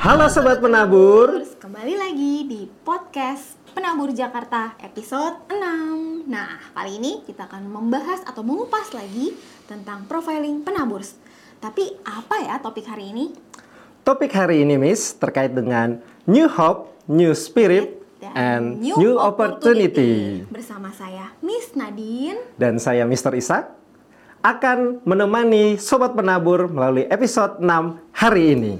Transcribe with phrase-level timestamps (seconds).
[0.00, 7.20] Halo Sobat Penabur Terus kembali lagi di podcast Penabur Jakarta episode 6 Nah, kali ini
[7.28, 9.36] kita akan membahas atau mengupas lagi
[9.68, 11.20] tentang profiling penaburs
[11.60, 13.28] Tapi apa ya topik hari ini?
[14.00, 18.00] Topik hari ini Miss terkait dengan New Hope, New Spirit,
[18.32, 20.48] and New, opportunity.
[20.48, 23.36] Bersama saya Miss Nadine Dan saya Mr.
[23.36, 23.68] Ishak
[24.40, 28.74] akan menemani Sobat Penabur melalui episode 6 hari ini.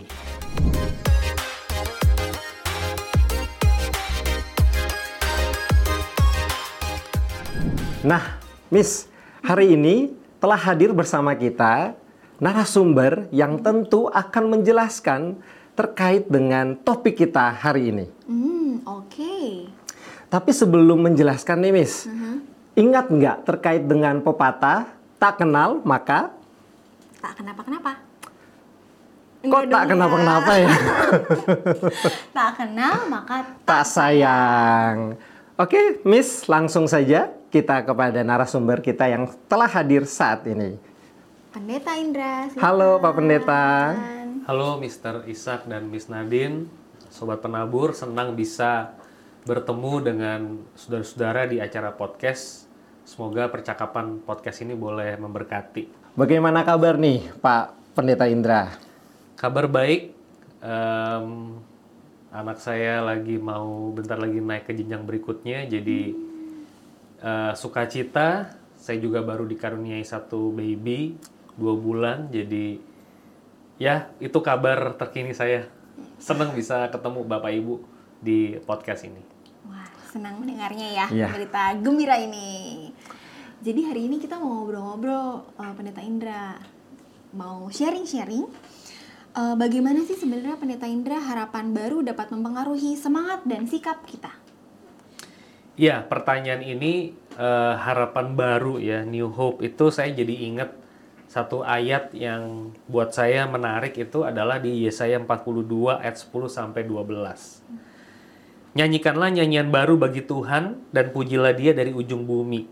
[8.01, 8.41] Nah,
[8.73, 9.13] Miss,
[9.45, 11.93] hari ini telah hadir bersama kita
[12.41, 15.37] narasumber yang tentu akan menjelaskan
[15.77, 18.09] terkait dengan topik kita hari ini.
[18.25, 19.69] Hmm, oke
[20.33, 22.09] Tapi sebelum menjelaskan nih, Miss,
[22.73, 24.89] ingat nggak terkait dengan pepatah
[25.21, 26.33] tak kenal maka
[27.21, 28.01] Tak kenapa-kenapa
[29.41, 30.69] kok tak kenapa-kenapa ya?
[32.41, 33.37] Tak kenal maka
[33.69, 35.21] tak sayang.
[35.61, 40.79] Oke, Miss, langsung saja kita kepada narasumber kita yang telah hadir saat ini.
[41.51, 42.63] Pendeta Indra silakan.
[42.63, 43.65] Halo, Pak Pendeta.
[44.47, 45.27] Halo Mr.
[45.27, 46.71] Ishak dan Miss Nadine,
[47.11, 48.95] Sobat Penabur, senang bisa
[49.43, 50.41] bertemu dengan
[50.79, 52.71] saudara-saudara di acara podcast.
[53.03, 56.15] Semoga percakapan podcast ini boleh memberkati.
[56.15, 58.79] Bagaimana kabar nih, Pak Pendeta Indra?
[59.35, 60.15] Kabar baik,
[60.63, 61.59] em,
[62.31, 66.30] anak saya lagi mau bentar lagi naik ke jenjang berikutnya, jadi
[67.21, 68.57] eh, sukacita.
[68.81, 71.13] Saya juga baru dikaruniai satu baby,
[71.55, 72.81] dua bulan, jadi
[73.77, 75.69] ya itu kabar terkini saya.
[76.17, 77.75] Senang bisa ketemu Bapak Ibu
[78.21, 79.21] di podcast ini.
[79.69, 81.29] Wah, senang mendengarnya ya Iya.
[81.29, 82.89] berita gembira ini.
[83.61, 86.57] Jadi hari ini kita mau ngobrol-ngobrol eh, Pendeta Indra
[87.37, 88.49] mau sharing-sharing
[89.37, 94.33] eh, bagaimana sih sebenarnya Pendeta Indra harapan baru dapat mempengaruhi semangat dan sikap kita.
[95.81, 100.77] Ya, pertanyaan ini eh, harapan baru ya, New Hope itu saya jadi ingat
[101.25, 107.65] satu ayat yang buat saya menarik itu adalah di Yesaya 42 ayat 10 sampai 12.
[108.77, 112.69] Nyanyikanlah nyanyian baru bagi Tuhan dan pujilah Dia dari ujung bumi.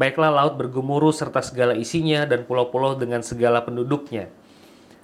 [0.00, 4.32] Baiklah laut bergemuruh serta segala isinya dan pulau-pulau dengan segala penduduknya.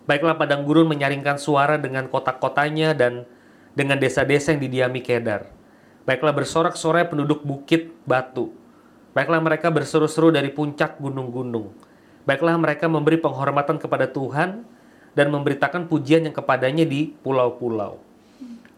[0.09, 3.29] Baiklah padang gurun menyaringkan suara dengan kota-kotanya dan
[3.77, 5.56] dengan desa-desa yang didiami Kedar.
[6.07, 8.55] Baiklah bersorak-sorai penduduk bukit batu.
[9.11, 11.75] Baiklah mereka berseru-seru dari puncak gunung-gunung.
[12.23, 14.63] Baiklah mereka memberi penghormatan kepada Tuhan
[15.19, 17.99] dan memberitakan pujian yang kepadanya di pulau-pulau.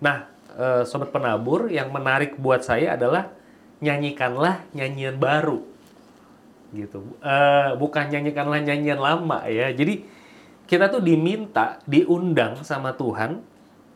[0.01, 3.29] Nah, eh, sobat penabur, yang menarik buat saya adalah
[3.83, 5.61] nyanyikanlah nyanyian baru,
[6.73, 7.03] gitu.
[7.21, 9.69] Eh, bukan nyanyikanlah nyanyian lama ya.
[9.75, 10.07] Jadi
[10.69, 13.43] kita tuh diminta, diundang sama Tuhan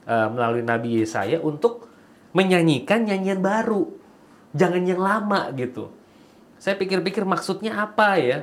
[0.09, 1.92] eh, melalui Nabi Yesaya untuk
[2.33, 3.93] menyanyikan nyanyian baru,
[4.57, 5.93] jangan yang lama gitu.
[6.57, 8.39] Saya pikir-pikir maksudnya apa ya?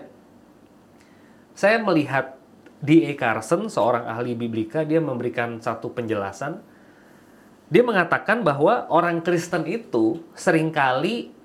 [1.57, 2.39] Saya melihat
[2.79, 3.15] D.A.
[3.19, 6.63] Carson, seorang ahli biblika, dia memberikan satu penjelasan.
[7.69, 11.35] Dia mengatakan bahwa orang Kristen itu sering kali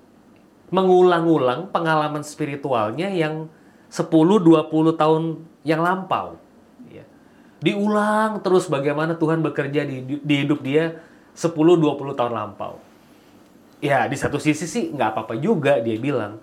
[0.73, 3.51] mengulang-ulang pengalaman spiritualnya yang
[3.91, 5.23] 10-20 tahun
[5.61, 6.41] yang lampau.
[6.89, 7.05] Ya.
[7.61, 10.97] Diulang terus bagaimana Tuhan bekerja di, di hidup dia
[11.35, 12.79] 10-20 tahun lampau.
[13.83, 16.39] Ya, di satu sisi sih nggak apa-apa juga dia bilang.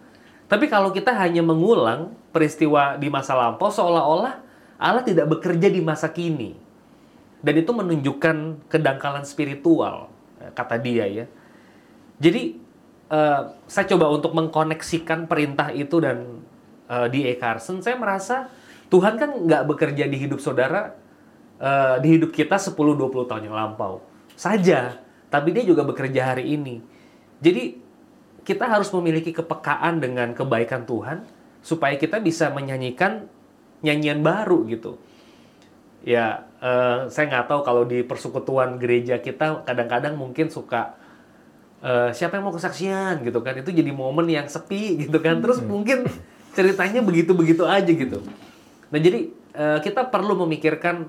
[0.47, 4.37] Tapi kalau kita hanya mengulang peristiwa di masa lampau seolah-olah
[4.77, 6.53] Allah tidak bekerja di masa kini.
[7.43, 11.27] Dan itu menunjukkan kedangkalan spiritual, eh, kata dia ya.
[12.21, 12.61] Jadi
[13.11, 16.45] eh, saya coba untuk mengkoneksikan perintah itu dan
[16.87, 17.35] eh, D.A.
[17.41, 18.53] Carson, saya merasa
[18.93, 20.95] Tuhan kan nggak bekerja di hidup saudara,
[21.59, 25.01] eh, di hidup kita 10-20 tahun yang lampau saja,
[25.33, 26.85] tapi dia juga bekerja hari ini.
[27.43, 27.81] Jadi
[28.43, 31.27] kita harus memiliki kepekaan dengan kebaikan Tuhan
[31.63, 33.31] supaya kita bisa menyanyikan
[33.83, 34.99] nyanyian baru gitu.
[36.03, 40.99] Ya, eh, saya nggak tahu kalau di persekutuan gereja kita kadang-kadang mungkin suka
[41.83, 45.63] eh, siapa yang mau kesaksian gitu kan itu jadi momen yang sepi gitu kan terus
[45.63, 46.07] mungkin
[46.55, 48.23] ceritanya begitu-begitu aja gitu.
[48.91, 51.07] Nah jadi eh, kita perlu memikirkan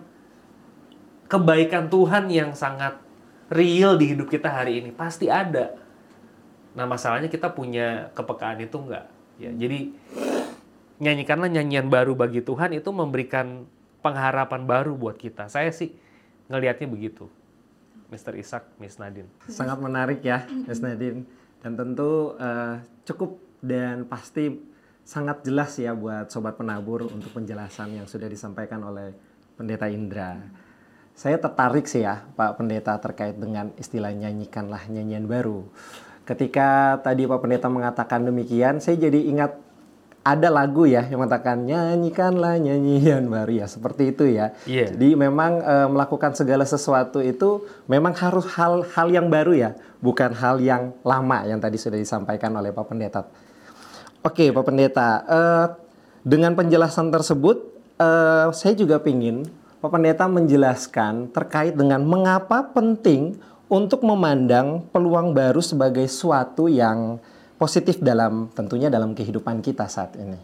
[1.29, 3.01] kebaikan Tuhan yang sangat
[3.51, 5.75] real di hidup kita hari ini pasti ada.
[6.73, 9.05] Nah masalahnya kita punya kepekaan itu enggak.
[9.41, 9.91] Ya, jadi
[11.01, 13.65] nyanyikanlah nyanyian baru bagi Tuhan itu memberikan
[14.05, 15.49] pengharapan baru buat kita.
[15.49, 15.95] Saya sih
[16.47, 17.27] ngelihatnya begitu.
[18.13, 18.37] Mr.
[18.37, 19.25] Ishak, Miss Nadine.
[19.49, 21.25] Sangat menarik ya, Mas Nadine.
[21.65, 22.77] Dan tentu eh,
[23.09, 24.53] cukup dan pasti
[25.01, 29.15] sangat jelas ya buat sobat penabur untuk penjelasan yang sudah disampaikan oleh
[29.57, 30.37] Pendeta Indra.
[31.13, 35.61] Saya tertarik sih ya Pak Pendeta terkait dengan istilah nyanyikanlah nyanyian baru.
[36.25, 39.53] Ketika tadi Pak Pendeta mengatakan demikian, saya jadi ingat
[40.23, 44.55] ada lagu ya yang mengatakan nyanyikanlah nyanyian baru ya seperti itu ya.
[44.63, 44.95] Iya.
[44.95, 49.69] Jadi memang e, melakukan segala sesuatu itu memang harus hal-hal yang baru ya,
[49.99, 53.27] bukan hal yang lama yang tadi sudah disampaikan oleh Pak Pendeta.
[54.23, 55.39] Oke Pak Pendeta, e,
[56.23, 57.59] dengan penjelasan tersebut
[57.99, 58.09] e,
[58.55, 59.43] saya juga ingin
[59.83, 63.35] Pak Pendeta menjelaskan terkait dengan mengapa penting
[63.67, 67.19] untuk memandang peluang baru sebagai suatu yang
[67.59, 70.39] positif dalam tentunya dalam kehidupan kita saat ini.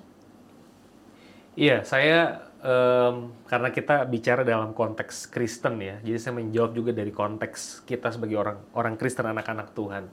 [1.55, 7.15] Iya, saya um, karena kita bicara dalam konteks Kristen ya, jadi saya menjawab juga dari
[7.15, 10.03] konteks kita sebagai orang orang Kristen anak-anak Tuhan.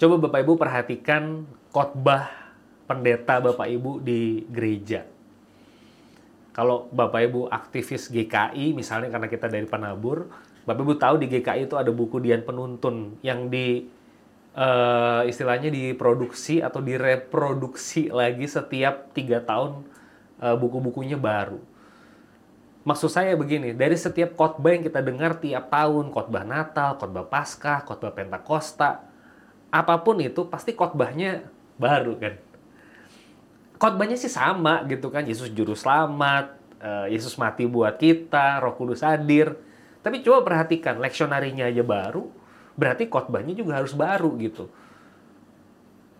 [0.00, 1.44] Coba Bapak Ibu perhatikan
[1.76, 2.32] khotbah
[2.88, 5.12] pendeta Bapak Ibu di gereja.
[6.54, 10.30] Kalau Bapak Ibu aktivis GKI misalnya karena kita dari Penabur,
[10.62, 13.90] Bapak Ibu tahu di GKI itu ada buku Dian Penuntun yang di
[14.54, 19.82] uh, istilahnya diproduksi atau direproduksi lagi setiap tiga tahun
[20.38, 21.58] uh, buku-bukunya baru.
[22.84, 27.80] Maksud saya begini, dari setiap khotbah yang kita dengar tiap tahun, khotbah Natal, khotbah Paskah,
[27.82, 29.08] khotbah Pentakosta,
[29.72, 31.48] apa pun itu pasti khotbahnya
[31.80, 32.36] baru kan.
[33.78, 39.02] Khotbahnya sih sama gitu kan, Yesus juru selamat, uh, Yesus mati buat kita, Roh Kudus
[39.02, 39.58] hadir.
[40.04, 42.28] Tapi coba perhatikan, leksionarinya aja baru,
[42.76, 44.68] berarti khotbahnya juga harus baru gitu.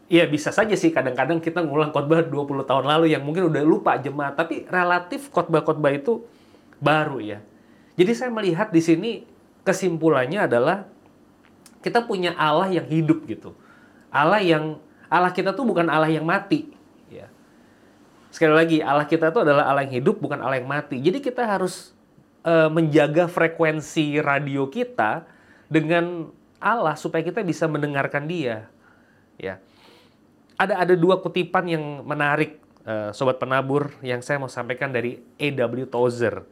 [0.08, 3.96] Iya bisa saja sih kadang-kadang kita ngulang khotbah 20 tahun lalu yang mungkin udah lupa
[4.00, 6.24] jemaat, tapi relatif khotbah-khotbah itu
[6.80, 7.38] baru ya.
[7.96, 9.10] Jadi saya melihat di sini
[9.64, 10.84] kesimpulannya adalah
[11.80, 13.56] kita punya Allah yang hidup gitu.
[14.08, 16.72] Allah yang Allah kita tuh bukan Allah yang mati.
[18.34, 20.98] Sekali lagi Allah kita tuh adalah Allah yang hidup bukan Allah yang mati.
[20.98, 21.94] Jadi kita harus
[22.42, 25.22] uh, menjaga frekuensi radio kita
[25.70, 28.66] dengan Allah supaya kita bisa mendengarkan Dia.
[29.38, 29.62] Ya.
[30.58, 35.86] Ada ada dua kutipan yang menarik uh, sobat penabur yang saya mau sampaikan dari A.W.
[35.86, 36.42] Tozer.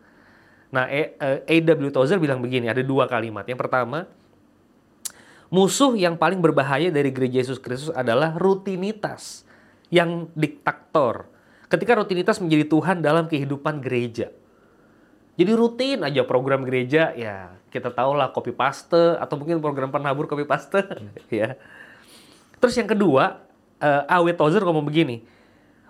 [0.71, 1.91] Nah, A.W.
[1.91, 3.43] Tozer bilang begini, ada dua kalimat.
[3.43, 4.07] Yang pertama,
[5.51, 9.43] musuh yang paling berbahaya dari gereja Yesus Kristus adalah rutinitas
[9.91, 11.32] yang diktator.
[11.73, 14.29] Ketika rutinitas menjadi Tuhan dalam kehidupan gereja.
[15.41, 20.29] Jadi rutin aja program gereja ya kita tahu lah copy paste atau mungkin program penabur
[20.29, 20.85] copy paste
[21.33, 21.57] ya.
[22.61, 23.41] Terus yang kedua
[23.81, 25.25] uh, eh, Awet Tozer ngomong begini,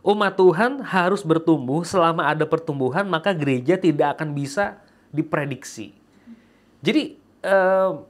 [0.07, 4.79] umat Tuhan harus bertumbuh selama ada pertumbuhan maka gereja tidak akan bisa
[5.11, 5.99] diprediksi.
[6.79, 8.07] Jadi uh,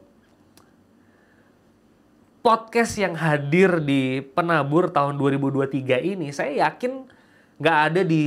[2.45, 7.22] podcast yang hadir di penabur tahun 2023 ini saya yakin
[7.61, 8.25] nggak ada di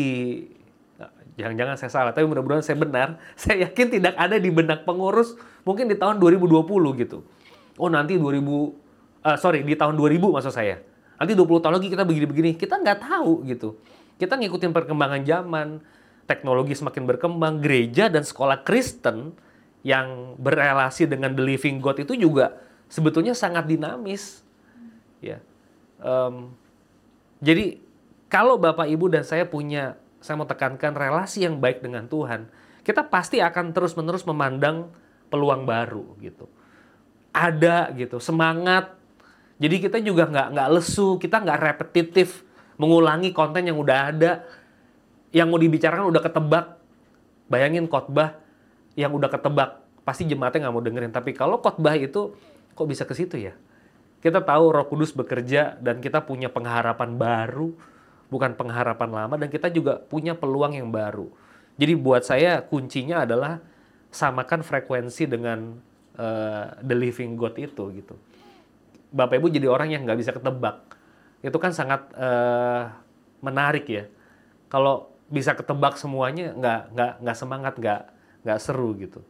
[1.35, 3.19] jangan-jangan saya salah, tapi mudah-mudahan saya benar.
[3.39, 5.35] Saya yakin tidak ada di benak pengurus
[5.67, 6.63] mungkin di tahun 2020
[7.03, 7.27] gitu.
[7.75, 8.71] Oh nanti 2000, uh,
[9.27, 10.79] eh, sorry di tahun 2000 maksud saya.
[11.19, 13.75] Nanti 20 tahun lagi kita begini-begini, kita nggak tahu gitu.
[14.15, 15.83] Kita ngikutin perkembangan zaman,
[16.23, 19.35] teknologi semakin berkembang, gereja dan sekolah Kristen
[19.83, 22.55] yang berrelasi dengan the living God itu juga
[22.87, 24.43] sebetulnya sangat dinamis.
[25.19, 25.43] Ya,
[25.99, 26.55] um,
[27.43, 27.84] jadi
[28.29, 32.49] kalau Bapak Ibu dan saya punya saya mau tekankan relasi yang baik dengan Tuhan,
[32.81, 34.89] kita pasti akan terus-menerus memandang
[35.29, 36.49] peluang baru gitu.
[37.29, 38.97] Ada gitu, semangat.
[39.61, 42.41] Jadi kita juga nggak nggak lesu, kita nggak repetitif
[42.75, 44.31] mengulangi konten yang udah ada,
[45.29, 46.65] yang mau dibicarakan udah ketebak.
[47.45, 48.41] Bayangin khotbah
[48.97, 51.13] yang udah ketebak, pasti jemaatnya nggak mau dengerin.
[51.13, 52.33] Tapi kalau khotbah itu
[52.73, 53.53] kok bisa ke situ ya?
[54.25, 57.77] Kita tahu Roh Kudus bekerja dan kita punya pengharapan baru
[58.35, 61.31] bukan pengharapan lama dan kita juga punya peluang yang baru.
[61.79, 63.63] Jadi buat saya kuncinya adalah
[64.11, 65.79] samakan frekuensi dengan
[66.19, 68.19] uh, the living God itu gitu.
[69.15, 70.83] Bapak Ibu jadi orang yang nggak bisa ketebak.
[71.39, 72.91] Itu kan sangat uh,
[73.39, 74.11] menarik ya.
[74.67, 78.01] Kalau bisa ketebak semuanya nggak nggak nggak semangat nggak
[78.43, 79.23] nggak seru gitu.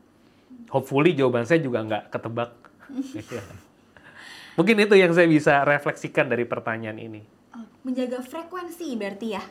[0.74, 2.58] Hopefully jawaban saya juga nggak ketebak.
[4.58, 7.35] Mungkin itu yang saya bisa refleksikan dari pertanyaan ini
[7.84, 9.44] menjaga frekuensi berarti ya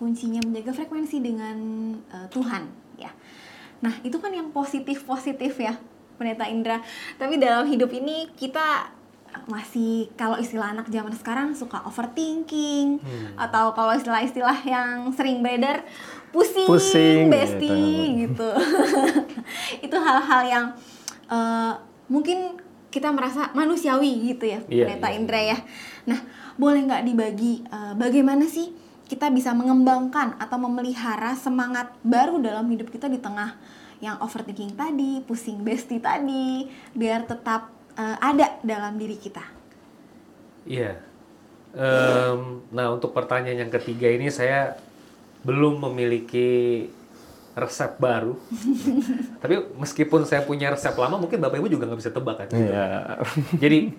[0.00, 1.58] kuncinya menjaga frekuensi dengan
[2.12, 3.12] uh, Tuhan ya
[3.80, 5.76] nah itu kan yang positif positif ya
[6.20, 6.84] pendeta Indra
[7.16, 8.92] tapi dalam hidup ini kita
[9.46, 13.38] masih kalau istilah anak zaman sekarang suka overthinking hmm.
[13.38, 15.86] atau kalau istilah-istilah yang sering beredar
[16.34, 17.70] pusing, pusing besti
[18.26, 18.50] gitu, gitu.
[19.86, 20.66] itu hal-hal yang
[21.30, 21.74] uh,
[22.10, 22.58] mungkin
[22.90, 25.18] kita merasa manusiawi gitu ya yeah, pendeta yeah.
[25.18, 25.58] Indra ya
[26.04, 26.20] nah
[26.58, 28.74] boleh nggak dibagi uh, bagaimana sih
[29.10, 33.58] kita bisa mengembangkan atau memelihara semangat baru dalam hidup kita di tengah
[33.98, 39.42] yang overthinking tadi, pusing besti tadi, biar tetap uh, ada dalam diri kita?
[40.62, 41.02] Iya.
[41.74, 44.78] Um, nah untuk pertanyaan yang ketiga ini saya
[45.46, 46.86] belum memiliki
[47.54, 48.38] resep baru.
[49.42, 52.48] Tapi meskipun saya punya resep lama, mungkin Bapak Ibu juga nggak bisa tebak kan.
[52.54, 53.18] Iya.
[53.58, 53.90] Jadi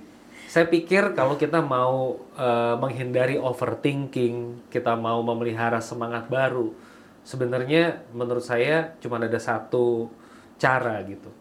[0.51, 6.75] saya pikir kalau kita mau uh, menghindari overthinking, kita mau memelihara semangat baru,
[7.24, 10.12] sebenarnya menurut saya cuma ada satu
[10.60, 11.31] cara gitu.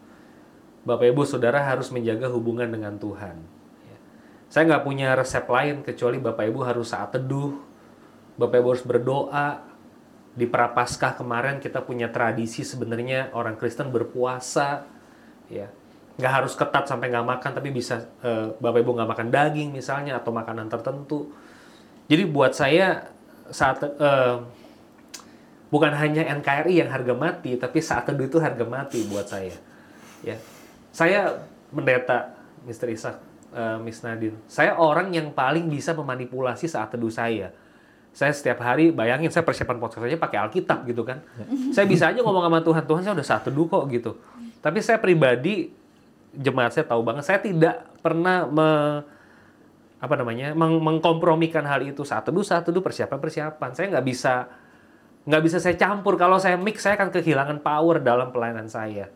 [0.86, 3.36] Bapak Ibu Saudara harus menjaga hubungan dengan Tuhan.
[3.84, 3.98] Ya.
[4.48, 7.58] Saya nggak punya resep lain kecuali Bapak Ibu harus saat teduh,
[8.40, 9.69] Bapak Ibu harus berdoa,
[10.30, 14.86] di Prapaskah kemarin kita punya tradisi sebenarnya orang Kristen berpuasa
[15.50, 15.66] ya.
[16.20, 20.22] Nggak harus ketat sampai nggak makan tapi bisa uh, bapak ibu nggak makan daging misalnya
[20.22, 21.34] atau makanan tertentu.
[22.06, 23.10] Jadi buat saya
[23.50, 24.42] saat uh,
[25.70, 29.54] bukan hanya NKRI yang harga mati tapi saat teduh itu harga mati buat saya
[30.22, 30.38] ya.
[30.90, 32.34] Saya mendeta
[32.66, 32.90] Mr.
[32.90, 33.16] Ishak
[33.54, 34.38] uh, Miss Nadine.
[34.46, 37.54] Saya orang yang paling bisa memanipulasi saat teduh saya
[38.10, 41.22] saya setiap hari bayangin saya persiapan podcast aja pakai Alkitab gitu kan.
[41.38, 41.46] Ya.
[41.78, 44.18] Saya bisa aja ngomong sama Tuhan, Tuhan saya udah saat teduh kok gitu.
[44.60, 45.70] Tapi saya pribadi
[46.34, 48.68] jemaat saya tahu banget saya tidak pernah me,
[50.02, 53.70] apa namanya meng, mengkompromikan hal itu saat teduh saat teduh persiapan persiapan.
[53.78, 54.34] Saya nggak bisa
[55.30, 59.06] nggak bisa saya campur kalau saya mix saya akan kehilangan power dalam pelayanan saya.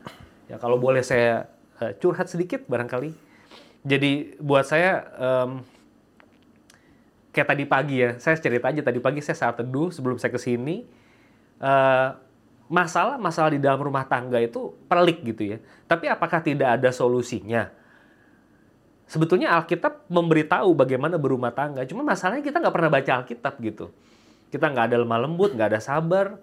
[0.46, 1.50] Ya kalau boleh saya
[1.82, 3.10] uh, curhat sedikit barangkali.
[3.84, 5.60] Jadi buat saya um,
[7.34, 10.38] kayak tadi pagi ya, saya cerita aja tadi pagi saya saat teduh sebelum saya ke
[10.38, 10.86] sini,
[11.58, 12.14] uh,
[12.70, 15.58] masalah masalah di dalam rumah tangga itu pelik gitu ya.
[15.90, 17.74] Tapi apakah tidak ada solusinya?
[19.04, 23.90] Sebetulnya Alkitab memberitahu bagaimana berumah tangga, cuma masalahnya kita nggak pernah baca Alkitab gitu.
[24.48, 26.38] Kita nggak ada lemah lembut, nggak ada sabar.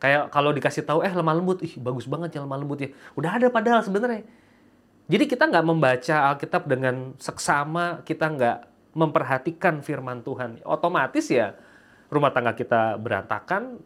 [0.00, 2.90] Kayak kalau dikasih tahu, eh lemah lembut, ih bagus banget ya lemah lembut ya.
[3.14, 4.26] Udah ada padahal sebenarnya.
[5.06, 11.56] Jadi kita nggak membaca Alkitab dengan seksama, kita nggak memperhatikan firman Tuhan, otomatis ya
[12.12, 13.80] rumah tangga kita berantakan,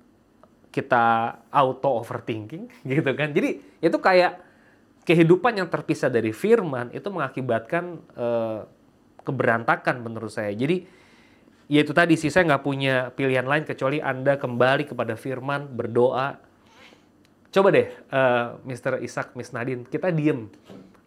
[0.75, 1.05] kita
[1.49, 3.31] auto overthinking gitu kan.
[3.31, 4.43] Jadi itu kayak
[5.07, 8.67] kehidupan yang terpisah dari firman itu mengakibatkan uh,
[9.23, 10.51] keberantakan menurut saya.
[10.51, 10.83] Jadi
[11.71, 16.43] ya itu tadi sih saya nggak punya pilihan lain kecuali anda kembali kepada firman berdoa.
[17.55, 19.01] Coba deh, uh, eh, Mr.
[19.01, 20.51] Ishak, Miss Nadine, kita diem.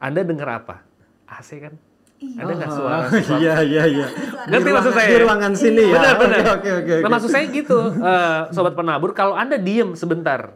[0.01, 0.81] Anda dengar apa?
[1.29, 1.75] AC kan?
[2.19, 2.39] Iya.
[2.43, 2.97] Ada nggak suara?
[3.09, 4.07] Oh, iya iya iya.
[4.51, 5.07] Ngerti maksud saya?
[5.07, 5.95] Di ruangan sini ya.
[5.95, 6.39] Benar benar.
[6.59, 7.03] Oke oke oke.
[7.07, 10.51] Nah maksud saya gitu, uh, sobat penabur, kalau anda diem sebentar,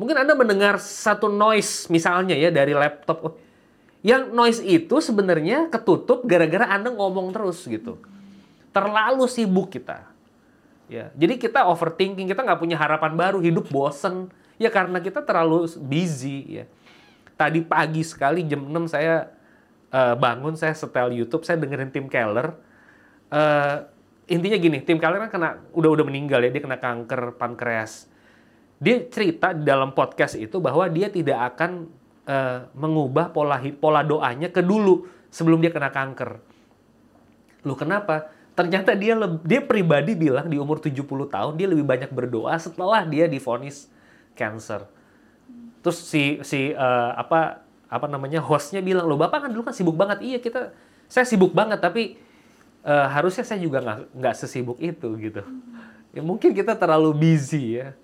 [0.00, 3.34] mungkin anda mendengar satu noise misalnya ya dari laptop, oh,
[4.00, 8.00] yang noise itu sebenarnya ketutup gara-gara anda ngomong terus gitu.
[8.72, 10.08] Terlalu sibuk kita.
[10.86, 14.30] Ya, jadi kita overthinking, kita nggak punya harapan baru, hidup bosen.
[14.56, 16.64] Ya karena kita terlalu busy ya.
[17.36, 19.35] Tadi pagi sekali jam 6 saya
[19.96, 22.52] uh, bangun saya setel YouTube, saya dengerin Tim Keller.
[23.32, 23.88] Uh,
[24.28, 28.12] intinya gini, Tim Keller kan kena udah udah meninggal ya, dia kena kanker pankreas.
[28.76, 31.88] Dia cerita di dalam podcast itu bahwa dia tidak akan
[32.28, 36.36] uh, mengubah pola pola doanya ke dulu sebelum dia kena kanker.
[37.64, 38.28] Lu kenapa?
[38.52, 43.28] Ternyata dia dia pribadi bilang di umur 70 tahun dia lebih banyak berdoa setelah dia
[43.28, 43.88] difonis
[44.36, 44.84] cancer.
[45.80, 49.94] Terus si si uh, apa apa namanya hostnya bilang loh bapak kan dulu kan sibuk
[49.94, 50.18] banget.
[50.22, 50.74] Iya kita
[51.06, 52.18] saya sibuk banget tapi
[52.82, 55.42] uh, harusnya saya juga nggak nggak sesibuk itu gitu.
[56.10, 57.94] Ya mungkin kita terlalu busy ya.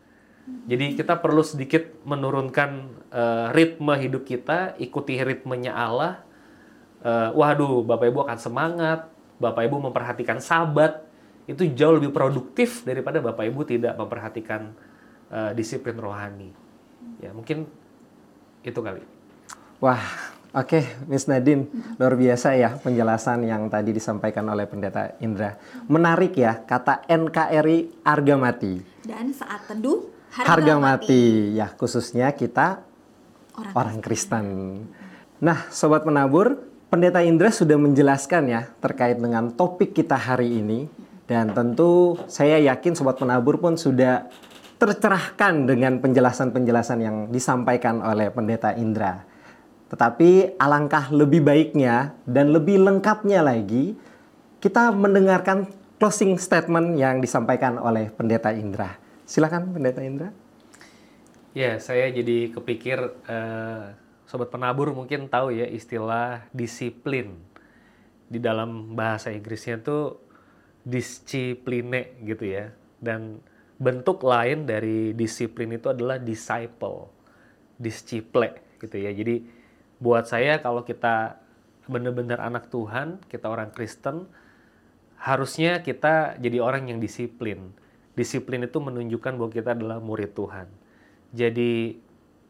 [0.43, 2.71] Jadi kita perlu sedikit menurunkan
[3.15, 6.23] uh, ritme hidup kita ikuti ritmenya Allah.
[7.03, 9.11] Uh, waduh bapak ibu akan semangat
[9.43, 11.03] bapak ibu memperhatikan sabat.
[11.43, 14.71] Itu jauh lebih produktif daripada bapak ibu tidak memperhatikan
[15.35, 16.55] uh, disiplin rohani.
[17.19, 17.67] Ya mungkin
[18.63, 19.03] itu kali
[19.83, 19.99] Wah,
[20.55, 21.67] oke, okay, Miss Nadine,
[21.99, 25.59] luar biasa ya penjelasan yang tadi disampaikan oleh Pendeta Indra.
[25.91, 28.79] Menarik ya kata NKRI harga mati.
[29.03, 30.07] Dan saat teduh
[30.39, 31.19] harga, harga mati.
[31.51, 31.59] mati.
[31.59, 32.79] Ya, khususnya kita
[33.59, 34.47] orang, orang Kristen.
[35.43, 40.87] Nah, sobat menabur, Pendeta Indra sudah menjelaskan ya terkait dengan topik kita hari ini
[41.27, 44.31] dan tentu saya yakin sobat penabur pun sudah
[44.79, 49.32] tercerahkan dengan penjelasan-penjelasan yang disampaikan oleh Pendeta Indra.
[49.93, 53.93] Tetapi alangkah lebih baiknya dan lebih lengkapnya lagi
[54.57, 55.69] kita mendengarkan
[56.01, 58.97] closing statement yang disampaikan oleh Pendeta Indra.
[59.29, 60.33] Silakan Pendeta Indra.
[61.53, 62.97] Ya, saya jadi kepikir
[63.29, 63.93] uh,
[64.25, 67.37] sobat penabur mungkin tahu ya istilah disiplin.
[68.33, 70.25] Di dalam bahasa Inggrisnya tuh
[70.89, 72.73] discipline gitu ya.
[72.97, 73.45] Dan
[73.77, 77.13] bentuk lain dari disiplin itu adalah disciple
[77.83, 79.11] disciple gitu ya.
[79.11, 79.62] Jadi
[80.03, 81.39] buat saya kalau kita
[81.87, 84.27] benar-benar anak Tuhan, kita orang Kristen,
[85.23, 87.71] harusnya kita jadi orang yang disiplin.
[88.19, 90.67] Disiplin itu menunjukkan bahwa kita adalah murid Tuhan.
[91.31, 92.03] Jadi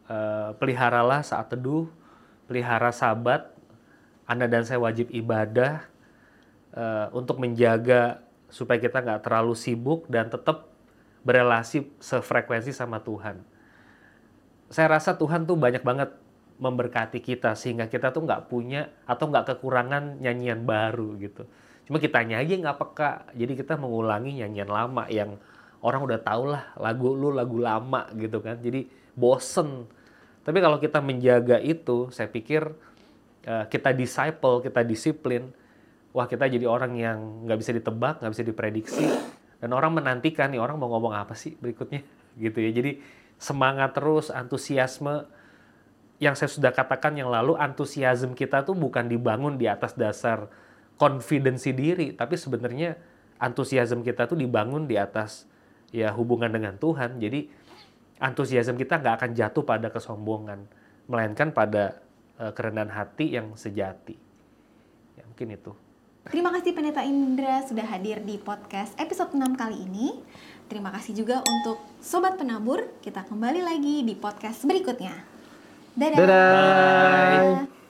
[0.09, 1.87] eh, peliharalah saat teduh,
[2.49, 3.53] pelihara sabat.
[4.25, 5.85] Anda dan saya wajib ibadah
[6.73, 10.73] eh, untuk menjaga supaya kita nggak terlalu sibuk dan tetap
[11.23, 13.45] berelasi sefrekuensi sama Tuhan.
[14.73, 16.22] Saya rasa Tuhan tuh banyak banget
[16.63, 21.43] memberkati kita sehingga kita tuh nggak punya atau nggak kekurangan nyanyian baru gitu.
[21.91, 25.35] Cuma kita nyanyi nggak peka, jadi kita mengulangi nyanyian lama yang
[25.83, 28.63] orang udah tau lah lagu lu lagu lama gitu kan.
[28.63, 28.87] Jadi
[29.19, 29.91] bosen.
[30.47, 32.71] Tapi kalau kita menjaga itu, saya pikir
[33.51, 35.51] uh, kita disciple, kita disiplin,
[36.15, 39.07] wah kita jadi orang yang nggak bisa ditebak, nggak bisa diprediksi,
[39.59, 42.07] dan orang menantikan nih orang mau ngomong apa sih berikutnya
[42.43, 42.71] gitu ya.
[42.71, 43.03] Jadi
[43.43, 45.42] semangat terus, antusiasme
[46.23, 50.47] yang saya sudah katakan yang lalu antusiasme kita tuh bukan dibangun di atas dasar
[50.95, 52.95] confidence diri, tapi sebenarnya
[53.43, 55.51] antusiasme kita tuh dibangun di atas
[55.91, 57.19] ya hubungan dengan Tuhan.
[57.19, 57.51] Jadi
[58.23, 60.63] antusiasme kita nggak akan jatuh pada kesombongan,
[61.11, 61.99] melainkan pada
[62.39, 64.15] uh, kerendahan hati yang sejati.
[65.19, 65.75] Ya mungkin itu.
[66.23, 70.23] Terima kasih Pendeta Indra sudah hadir di podcast episode 6 kali ini.
[70.71, 72.95] Terima kasih juga untuk Sobat Penabur.
[73.03, 75.32] Kita kembali lagi di podcast berikutnya.
[75.97, 76.17] Dadah.
[76.17, 77.63] Dadah.
[77.67, 77.82] Bye.